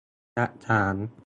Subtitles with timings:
[0.35, 0.95] หลักฐาน!